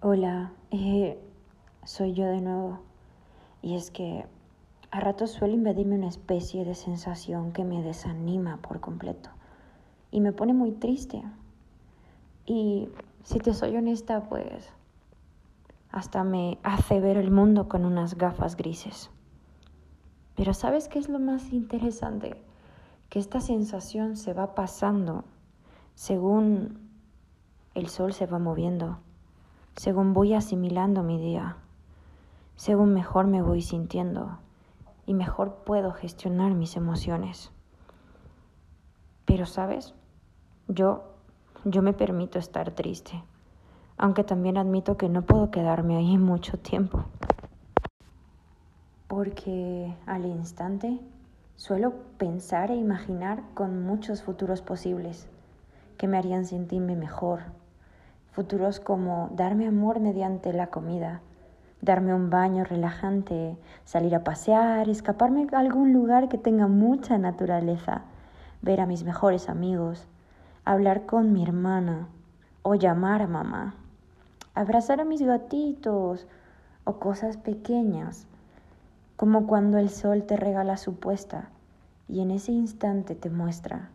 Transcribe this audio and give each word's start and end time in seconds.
Hola, 0.00 0.52
eh, 0.70 1.18
soy 1.82 2.12
yo 2.12 2.24
de 2.26 2.40
nuevo. 2.40 2.78
Y 3.62 3.74
es 3.74 3.90
que 3.90 4.26
a 4.92 5.00
ratos 5.00 5.32
suele 5.32 5.54
invadirme 5.54 5.96
una 5.96 6.06
especie 6.06 6.64
de 6.64 6.76
sensación 6.76 7.50
que 7.50 7.64
me 7.64 7.82
desanima 7.82 8.58
por 8.58 8.78
completo 8.78 9.30
y 10.12 10.20
me 10.20 10.32
pone 10.32 10.54
muy 10.54 10.70
triste. 10.70 11.20
Y 12.46 12.88
si 13.24 13.40
te 13.40 13.52
soy 13.52 13.76
honesta, 13.76 14.28
pues 14.28 14.70
hasta 15.90 16.22
me 16.22 16.58
hace 16.62 17.00
ver 17.00 17.16
el 17.16 17.32
mundo 17.32 17.68
con 17.68 17.84
unas 17.84 18.16
gafas 18.16 18.56
grises. 18.56 19.10
Pero 20.36 20.54
¿sabes 20.54 20.86
qué 20.86 21.00
es 21.00 21.08
lo 21.08 21.18
más 21.18 21.52
interesante? 21.52 22.40
Que 23.08 23.18
esta 23.18 23.40
sensación 23.40 24.16
se 24.16 24.32
va 24.32 24.54
pasando 24.54 25.24
según 25.96 26.88
el 27.74 27.88
sol 27.88 28.12
se 28.12 28.26
va 28.26 28.38
moviendo 28.38 29.00
según 29.78 30.12
voy 30.12 30.34
asimilando 30.34 31.04
mi 31.04 31.20
día, 31.20 31.56
según 32.56 32.94
mejor 32.94 33.28
me 33.28 33.42
voy 33.42 33.62
sintiendo 33.62 34.38
y 35.06 35.14
mejor 35.14 35.62
puedo 35.64 35.92
gestionar 35.92 36.52
mis 36.54 36.76
emociones. 36.76 37.52
Pero, 39.24 39.46
¿sabes? 39.46 39.94
Yo, 40.66 41.04
yo 41.64 41.82
me 41.82 41.92
permito 41.92 42.40
estar 42.40 42.72
triste, 42.72 43.22
aunque 43.96 44.24
también 44.24 44.58
admito 44.58 44.96
que 44.96 45.08
no 45.08 45.22
puedo 45.22 45.52
quedarme 45.52 45.96
ahí 45.96 46.18
mucho 46.18 46.58
tiempo. 46.58 47.04
Porque 49.06 49.94
al 50.06 50.26
instante 50.26 50.98
suelo 51.54 51.94
pensar 52.18 52.72
e 52.72 52.74
imaginar 52.74 53.44
con 53.54 53.84
muchos 53.84 54.24
futuros 54.24 54.60
posibles 54.60 55.28
que 55.96 56.08
me 56.08 56.18
harían 56.18 56.46
sentirme 56.46 56.96
mejor, 56.96 57.42
futuros 58.38 58.78
como 58.78 59.30
darme 59.32 59.66
amor 59.66 59.98
mediante 59.98 60.52
la 60.52 60.68
comida, 60.68 61.22
darme 61.82 62.14
un 62.14 62.30
baño 62.30 62.62
relajante, 62.62 63.58
salir 63.84 64.14
a 64.14 64.22
pasear, 64.22 64.88
escaparme 64.88 65.48
a 65.50 65.58
algún 65.58 65.92
lugar 65.92 66.28
que 66.28 66.38
tenga 66.38 66.68
mucha 66.68 67.18
naturaleza, 67.18 68.02
ver 68.62 68.80
a 68.80 68.86
mis 68.86 69.02
mejores 69.02 69.48
amigos, 69.48 70.06
hablar 70.64 71.04
con 71.04 71.32
mi 71.32 71.42
hermana 71.42 72.06
o 72.62 72.76
llamar 72.76 73.22
a 73.22 73.26
mamá, 73.26 73.74
abrazar 74.54 75.00
a 75.00 75.04
mis 75.04 75.20
gatitos 75.20 76.28
o 76.84 77.00
cosas 77.00 77.38
pequeñas, 77.38 78.28
como 79.16 79.48
cuando 79.48 79.78
el 79.78 79.90
sol 79.90 80.22
te 80.22 80.36
regala 80.36 80.76
su 80.76 80.94
puesta 80.94 81.48
y 82.06 82.20
en 82.20 82.30
ese 82.30 82.52
instante 82.52 83.16
te 83.16 83.30
muestra 83.30 83.90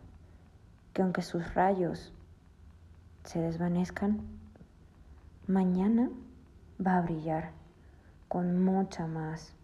que 0.92 1.00
aunque 1.00 1.22
sus 1.22 1.54
rayos 1.54 2.12
se 3.24 3.40
desvanezcan, 3.40 4.20
mañana 5.46 6.10
va 6.84 6.98
a 6.98 7.02
brillar 7.02 7.50
con 8.28 8.62
mucha 8.64 9.06
más, 9.06 9.54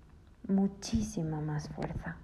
muchísima 0.48 1.40
más 1.40 1.68
fuerza. 1.68 2.16